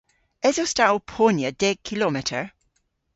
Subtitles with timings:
[0.47, 2.43] Esos ta ow ponya deg kilometer?